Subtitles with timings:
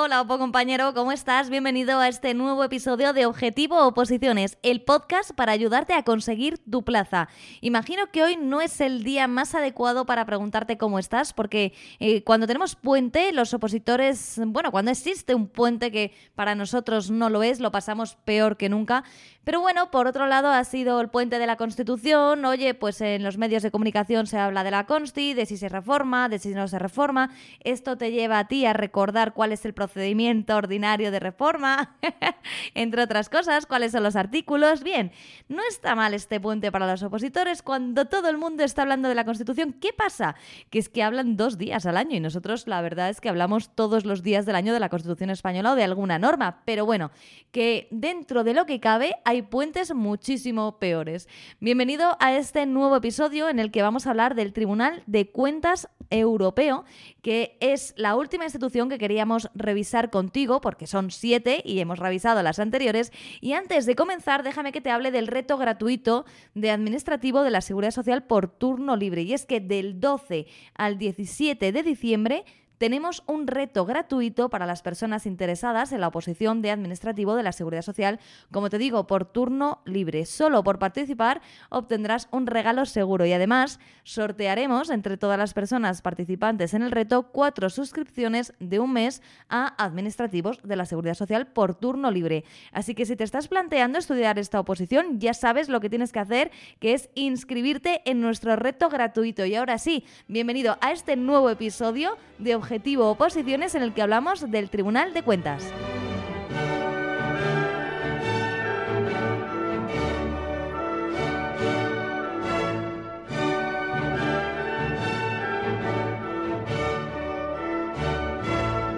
[0.00, 1.50] Hola, Opo compañero, ¿cómo estás?
[1.50, 6.84] Bienvenido a este nuevo episodio de Objetivo Oposiciones, el podcast para ayudarte a conseguir tu
[6.84, 7.28] plaza.
[7.62, 12.22] Imagino que hoy no es el día más adecuado para preguntarte cómo estás, porque eh,
[12.22, 17.42] cuando tenemos puente, los opositores, bueno, cuando existe un puente que para nosotros no lo
[17.42, 19.02] es, lo pasamos peor que nunca.
[19.42, 22.44] Pero bueno, por otro lado, ha sido el puente de la Constitución.
[22.44, 25.70] Oye, pues en los medios de comunicación se habla de la Consti, de si se
[25.70, 27.30] reforma, de si no se reforma.
[27.64, 31.96] Esto te lleva a ti a recordar cuál es el procedimiento ordinario de reforma,
[32.74, 34.82] entre otras cosas, cuáles son los artículos.
[34.82, 35.12] Bien,
[35.48, 39.14] no está mal este puente para los opositores cuando todo el mundo está hablando de
[39.14, 39.72] la Constitución.
[39.72, 40.36] ¿Qué pasa?
[40.70, 43.74] Que es que hablan dos días al año y nosotros la verdad es que hablamos
[43.74, 46.62] todos los días del año de la Constitución española o de alguna norma.
[46.64, 47.10] Pero bueno,
[47.50, 51.28] que dentro de lo que cabe hay puentes muchísimo peores.
[51.60, 55.88] Bienvenido a este nuevo episodio en el que vamos a hablar del Tribunal de Cuentas
[56.10, 56.84] Europeo,
[57.22, 59.77] que es la última institución que queríamos revisar
[60.10, 63.12] contigo, porque son siete y hemos revisado las anteriores.
[63.40, 67.60] Y antes de comenzar, déjame que te hable del reto gratuito de administrativo de la
[67.60, 69.22] Seguridad Social por turno libre.
[69.22, 72.44] Y es que del 12 al 17 de diciembre
[72.78, 77.52] tenemos un reto gratuito para las personas interesadas en la oposición de administrativo de la
[77.52, 80.24] Seguridad Social, como te digo, por turno libre.
[80.24, 86.74] Solo por participar obtendrás un regalo seguro y además sortearemos entre todas las personas participantes
[86.74, 91.74] en el reto cuatro suscripciones de un mes a administrativos de la Seguridad Social por
[91.74, 92.44] turno libre.
[92.72, 96.20] Así que si te estás planteando estudiar esta oposición, ya sabes lo que tienes que
[96.20, 99.44] hacer, que es inscribirte en nuestro reto gratuito.
[99.44, 104.50] Y ahora sí, bienvenido a este nuevo episodio de Objetivo Oposiciones en el que hablamos
[104.50, 105.72] del Tribunal de Cuentas.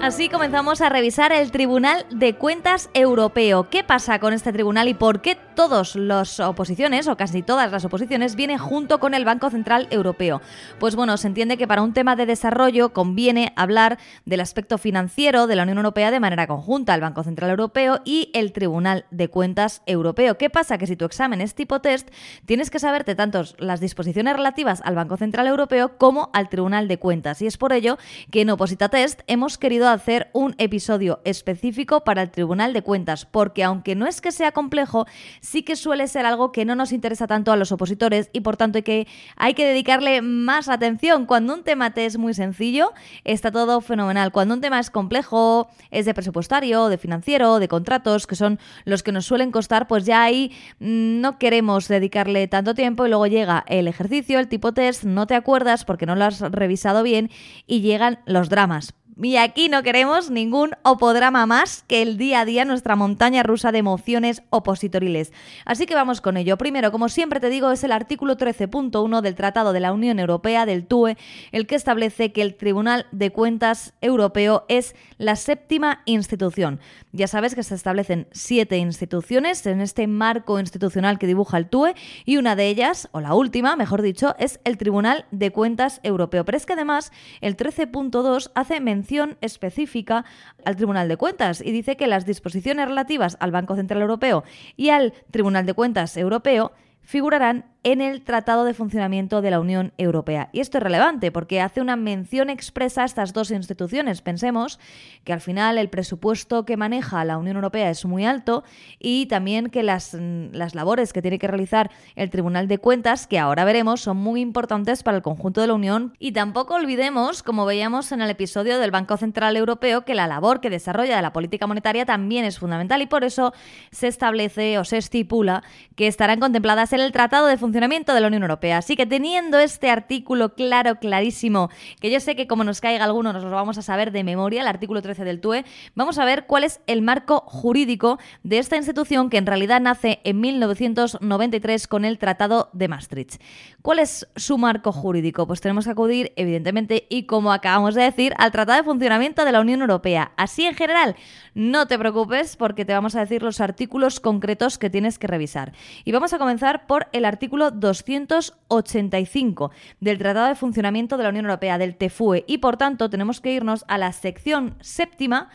[0.02, 3.68] Así comenzamos a revisar el Tribunal de Cuentas Europeo.
[3.68, 7.84] ¿Qué pasa con este tribunal y por qué todas las oposiciones, o casi todas las
[7.84, 10.40] oposiciones, vienen junto con el Banco Central Europeo?
[10.78, 15.46] Pues bueno, se entiende que para un tema de desarrollo conviene hablar del aspecto financiero
[15.46, 19.28] de la Unión Europea de manera conjunta, el Banco Central Europeo y el Tribunal de
[19.28, 20.38] Cuentas Europeo.
[20.38, 20.78] ¿Qué pasa?
[20.78, 22.08] Que si tu examen es tipo test,
[22.46, 26.98] tienes que saberte tanto las disposiciones relativas al Banco Central Europeo como al Tribunal de
[26.98, 27.42] Cuentas.
[27.42, 27.98] Y es por ello
[28.30, 33.26] que en Oposita Test hemos querido hacer un episodio específico para el Tribunal de Cuentas,
[33.26, 35.06] porque aunque no es que sea complejo,
[35.40, 38.56] sí que suele ser algo que no nos interesa tanto a los opositores y por
[38.56, 41.26] tanto hay que, hay que dedicarle más atención.
[41.26, 42.92] Cuando un tema te es muy sencillo,
[43.24, 44.32] está todo fenomenal.
[44.32, 49.02] Cuando un tema es complejo, es de presupuestario, de financiero, de contratos, que son los
[49.02, 53.26] que nos suelen costar, pues ya ahí mm, no queremos dedicarle tanto tiempo y luego
[53.26, 57.30] llega el ejercicio, el tipo test, no te acuerdas porque no lo has revisado bien
[57.66, 58.94] y llegan los dramas.
[59.22, 63.70] Y aquí no queremos ningún opodrama más que el día a día, nuestra montaña rusa
[63.70, 65.30] de emociones opositoriles.
[65.66, 66.56] Así que vamos con ello.
[66.56, 70.64] Primero, como siempre te digo, es el artículo 13.1 del Tratado de la Unión Europea,
[70.64, 71.18] del TUE,
[71.52, 76.80] el que establece que el Tribunal de Cuentas Europeo es la séptima institución.
[77.12, 81.94] Ya sabes que se establecen siete instituciones en este marco institucional que dibuja el TUE
[82.24, 86.46] y una de ellas, o la última, mejor dicho, es el Tribunal de Cuentas Europeo.
[86.46, 89.09] Pero es que además el 13.2 hace mención
[89.40, 90.24] específica
[90.64, 94.44] al Tribunal de Cuentas y dice que las disposiciones relativas al Banco Central Europeo
[94.76, 96.72] y al Tribunal de Cuentas Europeo
[97.02, 100.50] figurarán en el Tratado de Funcionamiento de la Unión Europea.
[100.52, 104.20] Y esto es relevante porque hace una mención expresa a estas dos instituciones.
[104.20, 104.78] Pensemos
[105.24, 108.64] que al final el presupuesto que maneja la Unión Europea es muy alto
[108.98, 113.38] y también que las, las labores que tiene que realizar el Tribunal de Cuentas, que
[113.38, 116.12] ahora veremos, son muy importantes para el conjunto de la Unión.
[116.18, 120.60] Y tampoco olvidemos, como veíamos en el episodio del Banco Central Europeo, que la labor
[120.60, 123.54] que desarrolla de la política monetaria también es fundamental y por eso
[123.90, 125.62] se establece o se estipula
[125.96, 128.78] que estarán contempladas en el Tratado de Funcionamiento funcionamiento de la Unión Europea.
[128.78, 131.70] Así que teniendo este artículo claro, clarísimo,
[132.00, 134.62] que yo sé que como nos caiga alguno nos lo vamos a saber de memoria,
[134.62, 135.64] el artículo 13 del TUE,
[135.94, 140.18] vamos a ver cuál es el marco jurídico de esta institución que en realidad nace
[140.24, 143.40] en 1993 con el Tratado de Maastricht.
[143.82, 145.46] ¿Cuál es su marco jurídico?
[145.46, 149.52] Pues tenemos que acudir, evidentemente, y como acabamos de decir, al Tratado de Funcionamiento de
[149.52, 150.32] la Unión Europea.
[150.36, 151.14] Así en general,
[151.54, 155.72] no te preocupes porque te vamos a decir los artículos concretos que tienes que revisar.
[156.04, 159.70] Y vamos a comenzar por el artículo 285
[160.00, 163.52] del Tratado de Funcionamiento de la Unión Europea, del TFUE, y por tanto tenemos que
[163.52, 165.50] irnos a la sección séptima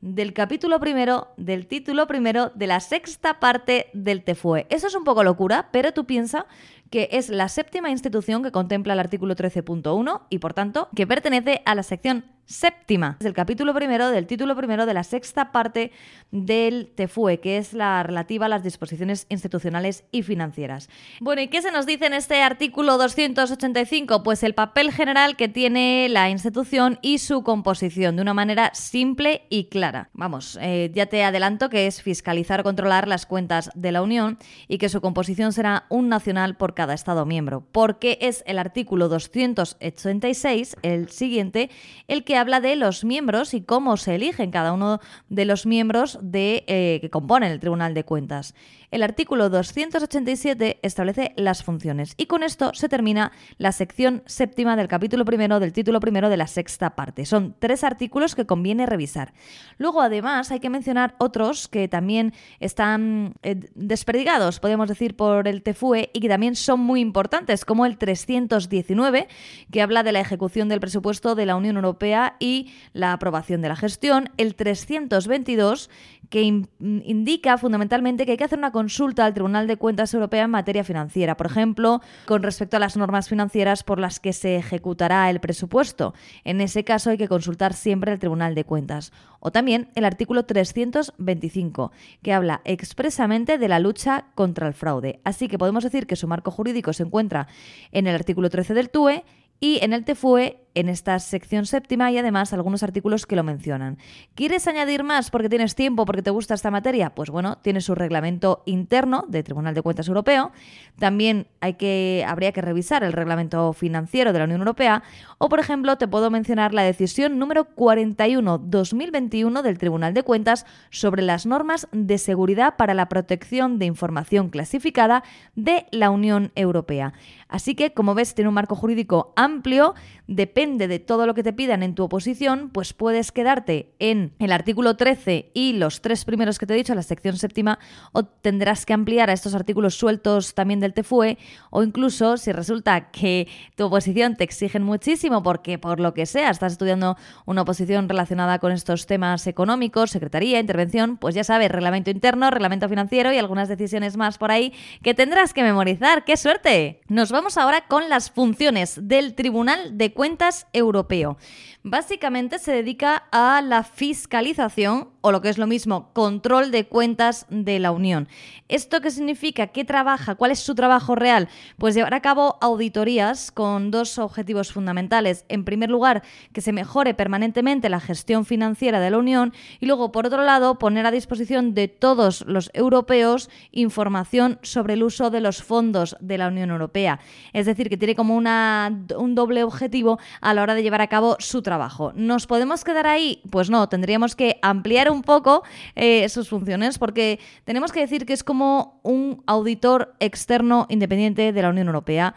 [0.00, 4.66] del capítulo primero, del título primero, de la sexta parte del TFUE.
[4.68, 6.46] Eso es un poco locura, pero tú piensa
[6.94, 11.60] que es la séptima institución que contempla el artículo 13.1 y por tanto que pertenece
[11.64, 15.92] a la sección séptima del capítulo primero del título primero de la sexta parte
[16.30, 20.88] del TFUE, que es la relativa a las disposiciones institucionales y financieras.
[21.20, 24.22] Bueno, ¿y qué se nos dice en este artículo 285?
[24.22, 29.46] Pues el papel general que tiene la institución y su composición de una manera simple
[29.48, 30.10] y clara.
[30.12, 34.38] Vamos, eh, ya te adelanto que es fiscalizar controlar las cuentas de la Unión
[34.68, 39.08] y que su composición será un nacional por cada Estado miembro, porque es el artículo
[39.08, 41.70] 286, el siguiente,
[42.08, 45.00] el que habla de los miembros y cómo se eligen cada uno
[45.30, 48.54] de los miembros de, eh, que componen el Tribunal de Cuentas.
[48.94, 54.86] El artículo 287 establece las funciones y con esto se termina la sección séptima del
[54.86, 57.26] capítulo primero del título primero de la sexta parte.
[57.26, 59.32] Son tres artículos que conviene revisar.
[59.78, 65.64] Luego, además, hay que mencionar otros que también están eh, desperdigados, podemos decir, por el
[65.64, 69.26] TFUE y que también son muy importantes, como el 319,
[69.72, 73.70] que habla de la ejecución del presupuesto de la Unión Europea y la aprobación de
[73.70, 75.90] la gestión, el 322,
[76.30, 76.42] que
[76.80, 80.84] indica fundamentalmente que hay que hacer una consulta al Tribunal de Cuentas Europea en materia
[80.84, 85.40] financiera, por ejemplo, con respecto a las normas financieras por las que se ejecutará el
[85.40, 86.12] presupuesto.
[86.44, 89.10] En ese caso hay que consultar siempre al Tribunal de Cuentas.
[89.40, 91.92] O también el artículo 325,
[92.22, 95.18] que habla expresamente de la lucha contra el fraude.
[95.24, 97.48] Así que podemos decir que su marco jurídico se encuentra
[97.90, 99.24] en el artículo 13 del TUE
[99.60, 103.98] y en el TFUE en esta sección séptima y además algunos artículos que lo mencionan.
[104.34, 107.14] ¿Quieres añadir más porque tienes tiempo, porque te gusta esta materia?
[107.14, 110.52] Pues bueno, tiene su reglamento interno de Tribunal de Cuentas Europeo.
[110.98, 115.02] También hay que, habría que revisar el reglamento financiero de la Unión Europea.
[115.38, 121.22] O, por ejemplo, te puedo mencionar la decisión número 41-2021 del Tribunal de Cuentas sobre
[121.22, 125.22] las normas de seguridad para la protección de información clasificada
[125.54, 127.12] de la Unión Europea.
[127.48, 129.94] Así que, como ves, tiene un marco jurídico amplio,
[130.26, 134.50] depende de todo lo que te pidan en tu oposición, pues puedes quedarte en el
[134.50, 137.78] artículo 13 y los tres primeros que te he dicho, la sección séptima,
[138.12, 141.36] o tendrás que ampliar a estos artículos sueltos también del TFUE,
[141.70, 143.46] o incluso si resulta que
[143.76, 148.58] tu oposición te exigen muchísimo porque por lo que sea estás estudiando una oposición relacionada
[148.58, 153.68] con estos temas económicos, secretaría, intervención, pues ya sabes, reglamento interno, reglamento financiero y algunas
[153.68, 154.72] decisiones más por ahí
[155.02, 156.24] que tendrás que memorizar.
[156.24, 157.02] ¡Qué suerte!
[157.08, 161.36] Nos vamos ahora con las funciones del Tribunal de Cuentas europeo.
[161.82, 167.46] Básicamente se dedica a la fiscalización o lo que es lo mismo, control de cuentas
[167.48, 168.28] de la Unión.
[168.68, 169.68] ¿Esto qué significa?
[169.68, 170.34] ¿Qué trabaja?
[170.34, 171.48] ¿Cuál es su trabajo real?
[171.78, 175.46] Pues llevar a cabo auditorías con dos objetivos fundamentales.
[175.48, 176.22] En primer lugar,
[176.52, 180.78] que se mejore permanentemente la gestión financiera de la Unión y luego, por otro lado,
[180.78, 186.36] poner a disposición de todos los europeos información sobre el uso de los fondos de
[186.36, 187.18] la Unión Europea.
[187.54, 191.08] Es decir, que tiene como una, un doble objetivo a la hora de llevar a
[191.08, 192.12] cabo su trabajo.
[192.14, 193.40] ¿Nos podemos quedar ahí?
[193.50, 195.64] Pues no, tendríamos que ampliar un poco
[195.96, 201.62] eh, sus funciones, porque tenemos que decir que es como un auditor externo independiente de
[201.62, 202.34] la Unión Europea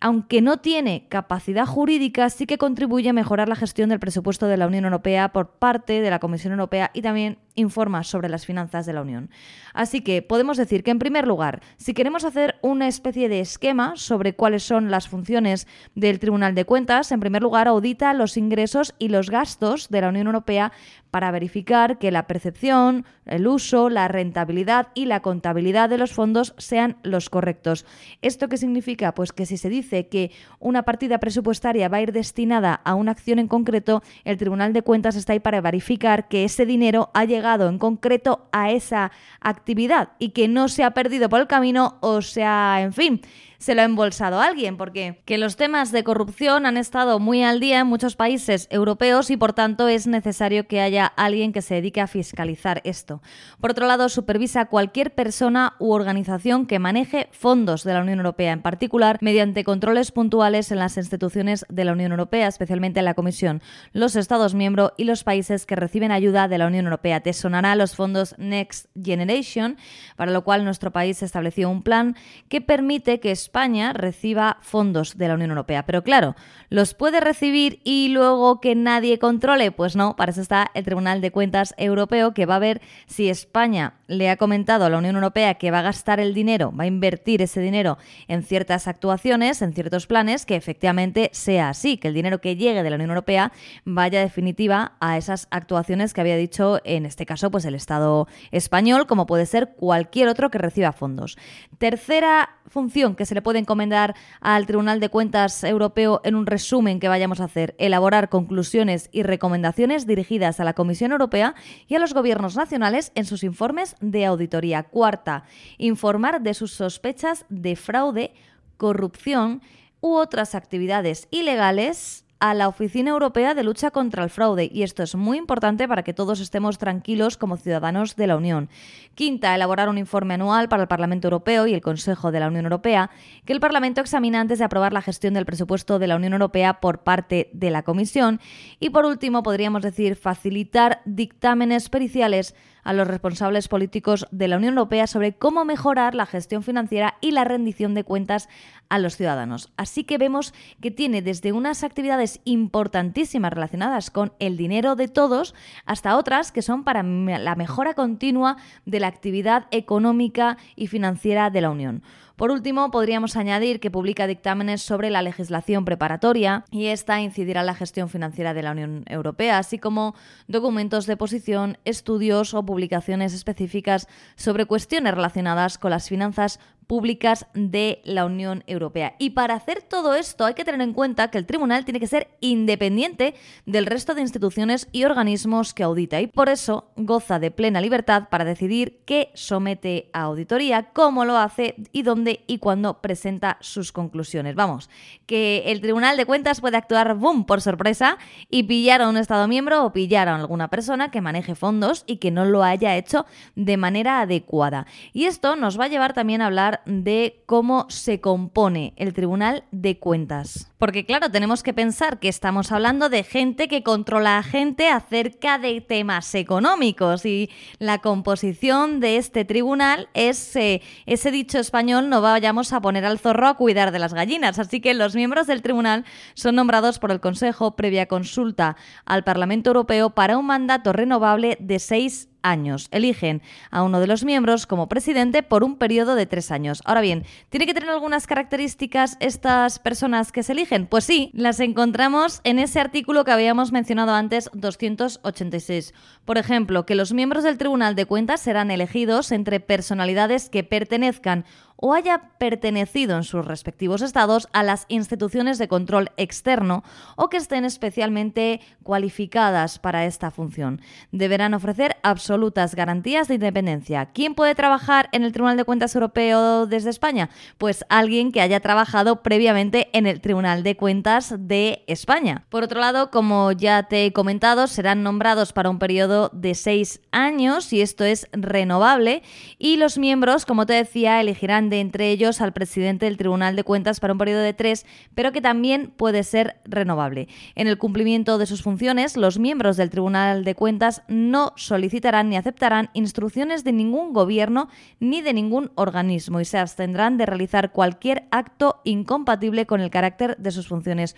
[0.00, 4.58] aunque no tiene capacidad jurídica, sí que contribuye a mejorar la gestión del presupuesto de
[4.58, 8.86] la Unión Europea por parte de la Comisión Europea y también informa sobre las finanzas
[8.86, 9.30] de la Unión.
[9.72, 13.94] Así que podemos decir que, en primer lugar, si queremos hacer una especie de esquema
[13.96, 18.94] sobre cuáles son las funciones del Tribunal de Cuentas, en primer lugar, audita los ingresos
[18.98, 20.72] y los gastos de la Unión Europea
[21.10, 26.54] para verificar que la percepción, el uso, la rentabilidad y la contabilidad de los fondos
[26.58, 27.86] sean los correctos.
[28.20, 29.14] ¿Esto qué significa?
[29.14, 33.12] Pues que si se dice que una partida presupuestaria va a ir destinada a una
[33.12, 37.26] acción en concreto, el Tribunal de Cuentas está ahí para verificar que ese dinero ha
[37.52, 42.22] en concreto a esa actividad y que no se ha perdido por el camino o
[42.22, 43.20] sea, en fin,
[43.58, 47.60] se lo ha embolsado alguien, porque que los temas de corrupción han estado muy al
[47.60, 51.74] día en muchos países europeos y por tanto es necesario que haya alguien que se
[51.74, 53.22] dedique a fiscalizar esto.
[53.60, 58.52] Por otro lado, supervisa cualquier persona u organización que maneje fondos de la Unión Europea,
[58.52, 63.14] en particular mediante controles puntuales en las instituciones de la Unión Europea, especialmente en la
[63.14, 67.20] Comisión, los Estados miembros y los países que reciben ayuda de la Unión Europea.
[67.20, 69.76] Te sonará los fondos Next Generation,
[70.16, 72.16] para lo cual nuestro país estableció un plan
[72.48, 75.84] que permite que España reciba fondos de la Unión Europea.
[75.84, 76.34] Pero claro,
[76.70, 79.70] ¿los puede recibir y luego que nadie controle?
[79.70, 83.28] Pues no, para eso está el Tribunal de Cuentas Europeo que va a ver si
[83.28, 86.84] España le ha comentado a la Unión Europea que va a gastar el dinero, va
[86.84, 87.98] a invertir ese dinero
[88.28, 92.82] en ciertas actuaciones, en ciertos planes, que efectivamente sea así, que el dinero que llegue
[92.82, 93.52] de la Unión Europea
[93.84, 99.06] vaya definitiva a esas actuaciones que había dicho en este caso pues el Estado español,
[99.06, 101.36] como puede ser cualquier otro que reciba fondos.
[101.78, 106.46] Tercera función que se se le puede encomendar al Tribunal de Cuentas Europeo en un
[106.46, 107.74] resumen que vayamos a hacer?
[107.78, 111.56] Elaborar conclusiones y recomendaciones dirigidas a la Comisión Europea
[111.88, 114.84] y a los gobiernos nacionales en sus informes de auditoría.
[114.84, 115.42] Cuarta,
[115.78, 118.34] informar de sus sospechas de fraude,
[118.76, 119.62] corrupción
[120.00, 125.02] u otras actividades ilegales a la Oficina Europea de Lucha contra el Fraude y esto
[125.02, 128.68] es muy importante para que todos estemos tranquilos como ciudadanos de la Unión.
[129.14, 132.66] Quinta, elaborar un informe anual para el Parlamento Europeo y el Consejo de la Unión
[132.66, 133.08] Europea
[133.46, 136.80] que el Parlamento examina antes de aprobar la gestión del presupuesto de la Unión Europea
[136.82, 138.40] por parte de la Comisión.
[138.78, 144.74] Y por último, podríamos decir facilitar dictámenes periciales a los responsables políticos de la Unión
[144.74, 148.48] Europea sobre cómo mejorar la gestión financiera y la rendición de cuentas
[148.88, 149.72] a los ciudadanos.
[149.76, 155.54] Así que vemos que tiene desde unas actividades importantísimas relacionadas con el dinero de todos
[155.86, 161.60] hasta otras que son para la mejora continua de la actividad económica y financiera de
[161.60, 162.02] la Unión.
[162.36, 167.66] Por último, podríamos añadir que publica dictámenes sobre la legislación preparatoria y esta incidirá en
[167.66, 170.16] la gestión financiera de la Unión Europea, así como
[170.48, 178.00] documentos de posición, estudios o publicaciones específicas sobre cuestiones relacionadas con las finanzas públicas de
[178.04, 179.14] la Unión Europea.
[179.18, 182.06] Y para hacer todo esto hay que tener en cuenta que el tribunal tiene que
[182.06, 183.34] ser independiente
[183.66, 188.28] del resto de instituciones y organismos que audita y por eso goza de plena libertad
[188.30, 193.92] para decidir qué somete a auditoría, cómo lo hace y dónde y cuándo presenta sus
[193.92, 194.54] conclusiones.
[194.54, 194.90] Vamos,
[195.26, 198.18] que el Tribunal de Cuentas puede actuar, boom, por sorpresa
[198.50, 202.16] y pillar a un Estado miembro o pillar a alguna persona que maneje fondos y
[202.16, 204.86] que no lo haya hecho de manera adecuada.
[205.12, 209.64] Y esto nos va a llevar también a hablar de cómo se compone el Tribunal
[209.70, 210.70] de Cuentas.
[210.78, 215.58] Porque claro, tenemos que pensar que estamos hablando de gente que controla a gente acerca
[215.58, 222.20] de temas económicos y la composición de este tribunal es eh, ese dicho español no
[222.20, 224.58] vayamos a poner al zorro a cuidar de las gallinas.
[224.58, 226.04] Así que los miembros del tribunal
[226.34, 228.76] son nombrados por el Consejo previa consulta
[229.06, 232.86] al Parlamento Europeo para un mandato renovable de seis años.
[232.92, 236.80] Eligen a uno de los miembros como presidente por un periodo de tres años.
[236.84, 240.86] Ahora bien, ¿tiene que tener algunas características estas personas que se eligen?
[240.86, 245.94] Pues sí, las encontramos en ese artículo que habíamos mencionado antes, 286.
[246.24, 251.44] Por ejemplo, que los miembros del Tribunal de Cuentas serán elegidos entre personalidades que pertenezcan
[251.76, 256.82] o haya pertenecido en sus respectivos estados a las instituciones de control externo
[257.16, 260.80] o que estén especialmente cualificadas para esta función.
[261.12, 264.06] Deberán ofrecer absolutas garantías de independencia.
[264.06, 267.30] ¿Quién puede trabajar en el Tribunal de Cuentas Europeo desde España?
[267.58, 272.44] Pues alguien que haya trabajado previamente en el Tribunal de Cuentas de España.
[272.48, 277.00] Por otro lado, como ya te he comentado, serán nombrados para un periodo de seis
[277.10, 279.22] años y esto es renovable
[279.58, 283.64] y los miembros, como te decía, elegirán de entre ellos al presidente del Tribunal de
[283.64, 287.28] Cuentas para un periodo de tres, pero que también puede ser renovable.
[287.54, 292.36] En el cumplimiento de sus funciones, los miembros del Tribunal de Cuentas no solicitarán ni
[292.36, 294.68] aceptarán instrucciones de ningún gobierno
[295.00, 300.36] ni de ningún organismo y se abstendrán de realizar cualquier acto incompatible con el carácter
[300.38, 301.16] de sus funciones.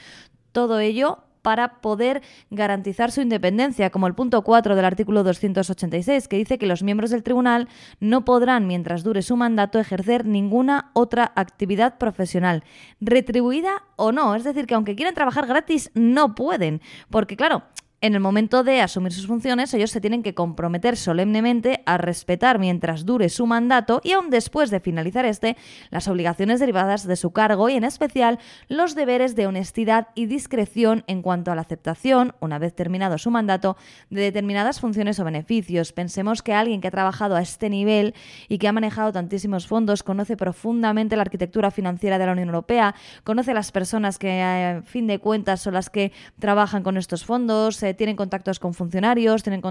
[0.52, 6.38] Todo ello para poder garantizar su independencia, como el punto 4 del artículo 286, que
[6.38, 7.68] dice que los miembros del tribunal
[8.00, 12.64] no podrán, mientras dure su mandato, ejercer ninguna otra actividad profesional,
[13.00, 14.34] retribuida o no.
[14.34, 16.80] Es decir, que aunque quieran trabajar gratis, no pueden.
[17.10, 17.62] Porque, claro,
[18.02, 22.58] en el momento de asumir sus funciones, ellos se tienen que comprometer solemnemente a respetar
[22.58, 25.56] mientras dure su mandato y aún después de finalizar este,
[25.90, 28.38] las obligaciones derivadas de su cargo y en especial
[28.68, 33.30] los deberes de honestidad y discreción en cuanto a la aceptación, una vez terminado su
[33.30, 33.78] mandato,
[34.10, 35.94] de determinadas funciones o beneficios.
[35.94, 38.14] Pensemos que alguien que ha trabajado a este nivel
[38.48, 42.94] y que ha manejado tantísimos fondos conoce profundamente la arquitectura financiera de la Unión Europea,
[43.24, 47.85] conoce las personas que a fin de cuentas son las que trabajan con estos fondos,
[47.94, 49.62] tienen contactos con funcionarios, tienen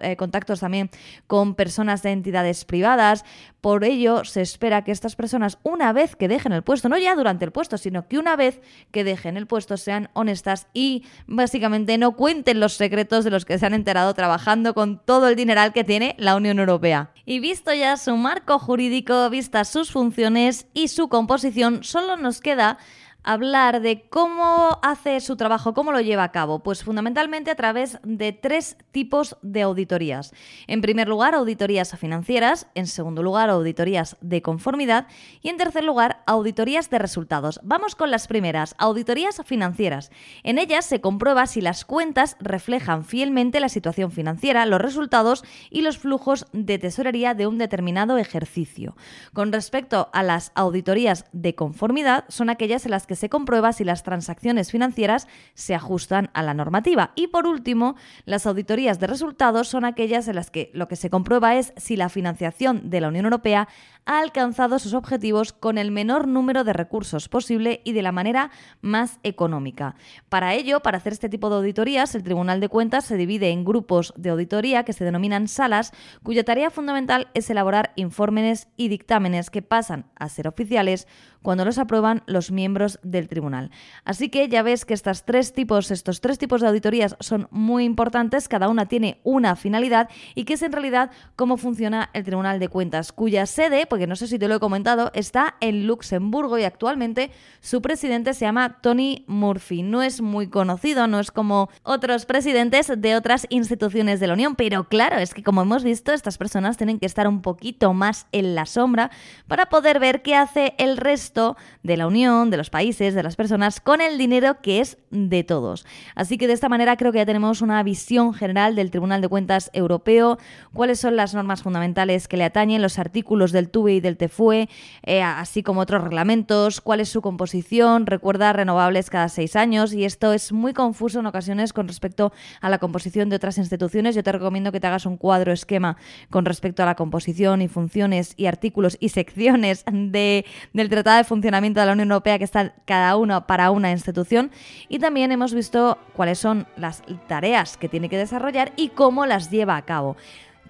[0.00, 0.90] eh, contactos también
[1.26, 3.24] con personas de entidades privadas.
[3.60, 7.14] Por ello, se espera que estas personas, una vez que dejen el puesto, no ya
[7.14, 8.60] durante el puesto, sino que una vez
[8.90, 13.58] que dejen el puesto, sean honestas y básicamente no cuenten los secretos de los que
[13.58, 17.10] se han enterado trabajando con todo el dineral que tiene la Unión Europea.
[17.24, 22.78] Y visto ya su marco jurídico, vistas sus funciones y su composición, solo nos queda
[23.28, 26.60] hablar de cómo hace su trabajo, cómo lo lleva a cabo.
[26.60, 30.32] Pues fundamentalmente a través de tres tipos de auditorías.
[30.66, 32.68] En primer lugar, auditorías financieras.
[32.74, 35.08] En segundo lugar, auditorías de conformidad.
[35.42, 37.60] Y en tercer lugar, auditorías de resultados.
[37.62, 40.10] Vamos con las primeras, auditorías financieras.
[40.42, 45.82] En ellas se comprueba si las cuentas reflejan fielmente la situación financiera, los resultados y
[45.82, 48.96] los flujos de tesorería de un determinado ejercicio.
[49.34, 53.84] Con respecto a las auditorías de conformidad, son aquellas en las que se comprueba si
[53.84, 57.12] las transacciones financieras se ajustan a la normativa.
[57.14, 61.10] Y por último, las auditorías de resultados son aquellas en las que lo que se
[61.10, 63.68] comprueba es si la financiación de la Unión Europea
[64.06, 68.50] ha alcanzado sus objetivos con el menor número de recursos posible y de la manera
[68.80, 69.96] más económica.
[70.30, 73.64] Para ello, para hacer este tipo de auditorías, el Tribunal de Cuentas se divide en
[73.64, 79.50] grupos de auditoría que se denominan salas, cuya tarea fundamental es elaborar informes y dictámenes
[79.50, 81.06] que pasan a ser oficiales
[81.42, 83.70] cuando los aprueban los miembros del tribunal.
[84.04, 87.84] Así que ya ves que estas tres tipos, estos tres tipos de auditorías son muy
[87.84, 92.58] importantes, cada una tiene una finalidad y que es en realidad cómo funciona el Tribunal
[92.58, 96.58] de Cuentas, cuya sede, porque no sé si te lo he comentado, está en Luxemburgo
[96.58, 97.30] y actualmente
[97.60, 99.82] su presidente se llama Tony Murphy.
[99.82, 104.56] No es muy conocido, no es como otros presidentes de otras instituciones de la Unión,
[104.56, 108.26] pero claro, es que como hemos visto, estas personas tienen que estar un poquito más
[108.32, 109.10] en la sombra
[109.46, 113.36] para poder ver qué hace el resto de la Unión, de los países, de las
[113.36, 115.86] personas, con el dinero que es de todos.
[116.14, 119.28] Así que de esta manera creo que ya tenemos una visión general del Tribunal de
[119.28, 120.38] Cuentas Europeo,
[120.72, 124.68] cuáles son las normas fundamentales que le atañen, los artículos del TUE y del TEFUE,
[125.04, 130.04] eh, así como otros reglamentos, cuál es su composición, recuerda renovables cada seis años y
[130.04, 134.14] esto es muy confuso en ocasiones con respecto a la composición de otras instituciones.
[134.14, 135.96] Yo te recomiendo que te hagas un cuadro esquema
[136.30, 141.24] con respecto a la composición y funciones y artículos y secciones de, del Tratado de
[141.24, 144.50] Funcionamiento de la Unión Europea que está cada uno para una institución
[144.88, 149.50] y también hemos visto cuáles son las tareas que tiene que desarrollar y cómo las
[149.50, 150.16] lleva a cabo.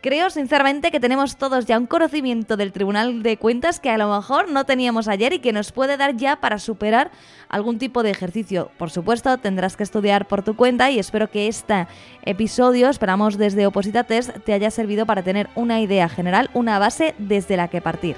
[0.00, 4.14] Creo sinceramente que tenemos todos ya un conocimiento del Tribunal de Cuentas que a lo
[4.14, 7.10] mejor no teníamos ayer y que nos puede dar ya para superar
[7.48, 8.70] algún tipo de ejercicio.
[8.78, 11.88] Por supuesto, tendrás que estudiar por tu cuenta y espero que este
[12.22, 17.16] episodio, esperamos desde Oposita Test, te haya servido para tener una idea general, una base
[17.18, 18.14] desde la que partir.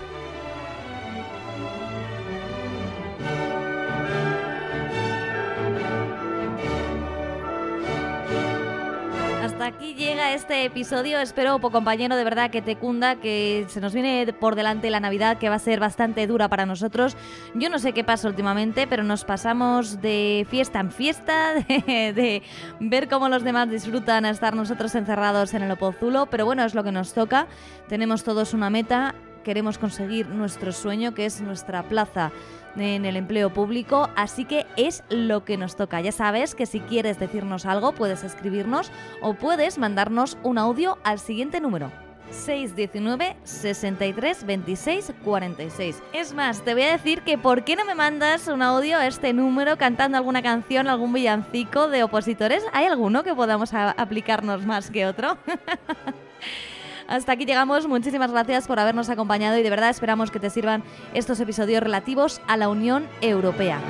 [9.62, 11.18] Aquí llega este episodio.
[11.20, 15.38] Espero, compañero, de verdad que te cunda, que se nos viene por delante la Navidad,
[15.38, 17.16] que va a ser bastante dura para nosotros.
[17.54, 22.42] Yo no sé qué pasa últimamente, pero nos pasamos de fiesta en fiesta, de,
[22.80, 26.26] ver cómo los demás disfrutan a estar nosotros encerrados en el Opozulo.
[26.26, 27.46] Pero bueno, es lo que nos toca.
[27.88, 29.14] Tenemos todos una meta.
[29.44, 32.32] Queremos conseguir nuestro sueño, que es nuestra plaza
[32.76, 36.00] en el empleo público, así que es lo que nos toca.
[36.00, 41.18] Ya sabes que si quieres decirnos algo, puedes escribirnos o puedes mandarnos un audio al
[41.18, 41.90] siguiente número.
[42.30, 46.02] 619 63 26 46.
[46.12, 49.06] Es más, te voy a decir que ¿por qué no me mandas un audio a
[49.06, 52.64] este número cantando alguna canción, algún villancico de opositores?
[52.72, 55.38] ¿Hay alguno que podamos aplicarnos más que otro?
[57.10, 57.88] Hasta aquí llegamos.
[57.88, 62.40] Muchísimas gracias por habernos acompañado y de verdad esperamos que te sirvan estos episodios relativos
[62.46, 63.80] a la Unión Europea.